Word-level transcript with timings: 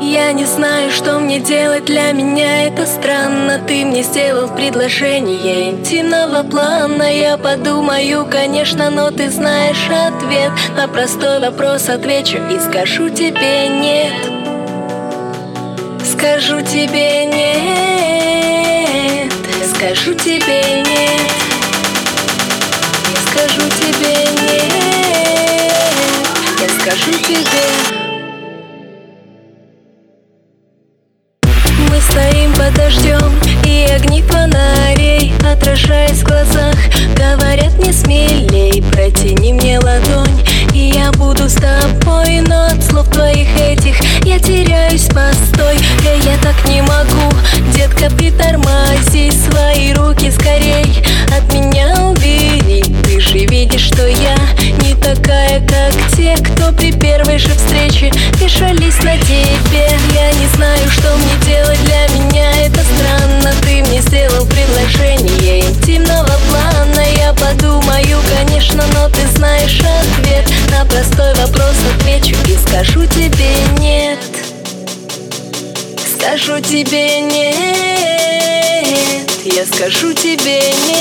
Я 0.00 0.32
не 0.32 0.44
знаю, 0.44 0.90
что 0.90 1.18
мне 1.18 1.40
делать, 1.40 1.86
для 1.86 2.12
меня 2.12 2.66
это 2.66 2.84
странно. 2.84 3.58
Ты 3.66 3.82
мне 3.84 4.02
сделал 4.02 4.48
предложение 4.48 5.70
интимного 5.70 6.42
плана. 6.42 7.04
Я 7.04 7.38
подумаю, 7.38 8.26
конечно, 8.30 8.90
но 8.90 9.10
ты 9.10 9.30
знаешь 9.30 9.88
ответ. 9.88 10.52
На 10.76 10.86
простой 10.86 11.40
вопрос 11.40 11.88
отвечу 11.88 12.36
и 12.50 12.60
скажу 12.60 13.08
тебе 13.08 13.68
нет. 13.68 14.12
Скажу 16.04 16.60
тебе 16.60 17.24
нет. 17.24 19.32
Скажу 19.74 20.12
тебе 20.12 20.82
нет. 20.82 21.32
Скажу 23.30 23.62
тебе 23.80 24.14
нет. 24.42 24.72
Я 26.60 26.68
скажу 26.80 27.12
тебе 27.12 27.46
Мы 27.56 27.65
под 32.66 32.74
дождем 32.74 33.32
И 33.64 33.86
огни 33.94 34.22
фонарей 34.22 35.32
Отражаясь 35.44 36.22
в 36.22 36.24
глазах. 36.24 36.74
Говорят 37.14 37.78
не 37.78 37.92
смелей 37.92 38.82
Протяни 38.82 39.52
мне 39.52 39.78
ладонь 39.78 40.44
И 40.72 40.92
я 40.94 41.12
буду 41.12 41.48
с 41.48 41.54
тобой 41.54 42.40
Но 42.40 42.66
от 42.66 42.82
слов 42.82 43.08
твоих 43.10 43.48
этих 43.60 43.96
Я 44.24 44.38
теряюсь, 44.38 45.06
постой. 45.06 45.76
Я 46.24 46.36
так 46.42 46.56
не 46.68 46.82
могу 46.82 47.32
Детка, 47.74 48.10
притормози 48.10 49.30
Свои 49.30 49.92
руки 49.92 50.30
скорей. 50.30 51.04
От 51.36 51.52
меня 51.52 51.94
убери 52.08 52.82
Ты 53.04 53.20
же 53.20 53.38
видишь, 53.46 53.86
что 53.86 54.06
я 54.06 54.36
Не 54.82 54.94
такая, 54.94 55.60
как 55.66 55.92
те 56.16 56.36
Кто 56.36 56.72
при 56.72 56.92
первой 56.92 57.38
же 57.38 57.50
встрече 57.50 58.10
Вешались 58.40 59.02
на 59.02 59.16
тебе. 59.18 59.88
Я 60.14 60.32
не 60.32 60.46
знаю, 60.54 60.90
что 60.90 61.16
мне 61.16 61.46
делать 61.46 61.85
скажу 72.76 73.06
тебе 73.06 73.54
нет. 73.78 74.18
Скажу 76.14 76.60
тебе 76.60 77.20
нет. 77.20 79.30
Я 79.44 79.64
скажу 79.64 80.12
тебе 80.12 80.74
нет 80.86 80.95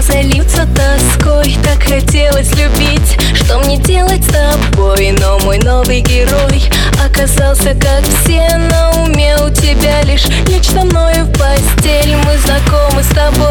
разольются 0.00 0.66
тоской. 0.74 1.56
Так 1.62 1.82
хотелось 1.82 2.50
любить, 2.52 3.18
что 3.34 3.58
мне 3.60 3.76
делать 3.76 4.24
с 4.24 4.28
тобой? 4.28 5.14
Но 5.20 5.38
мой 5.40 5.58
новый 5.58 6.00
герой 6.00 6.62
оказался 7.04 7.74
как 7.74 8.02
все. 8.04 8.56
На 8.56 8.92
уме 9.02 9.36
у 9.36 9.50
тебя 9.50 10.00
лишь 10.02 10.26
лечь 10.48 10.68
со 10.68 10.84
мною 10.84 11.26
в 11.26 11.32
постель. 11.32 12.16
Мы 12.16 12.38
знакомы 12.38 13.02
с 13.02 13.14
тобой 13.14 13.49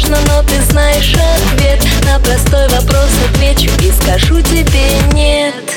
конечно, 0.00 0.16
но 0.26 0.42
ты 0.42 0.60
знаешь 0.70 1.14
ответ. 1.14 1.84
На 2.04 2.18
простой 2.20 2.68
вопрос 2.68 3.10
отвечу 3.32 3.70
и 3.82 3.90
скажу 3.92 4.40
тебе 4.40 4.88
нет 5.12 5.69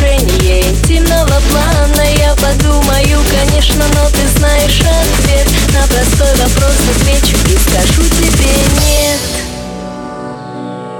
предложение 0.00 0.62
интимного 0.62 1.40
плана. 1.50 2.04
Я 2.18 2.34
подумаю, 2.34 3.20
конечно, 3.30 3.84
но 3.94 4.08
ты 4.10 4.26
знаешь 4.38 4.80
ответ. 4.80 5.46
На 5.72 5.86
простой 5.86 6.34
вопрос 6.36 6.76
отвечу 6.96 7.36
и 7.46 7.56
скажу 7.58 8.02
тебе 8.02 8.54
нет. 8.80 9.20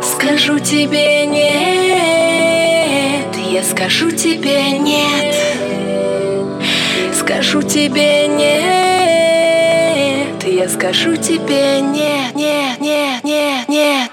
Скажу 0.02 0.58
тебе 0.58 1.26
нет. 1.26 1.90
Я 3.50 3.62
скажу 3.64 4.10
тебе 4.10 4.78
нет. 4.78 5.34
Скажу 7.18 7.62
тебе 7.62 8.26
нет. 8.28 8.60
Я 10.44 10.68
скажу 10.68 11.16
тебе 11.16 11.80
нет, 11.80 12.34
нет 13.68 14.10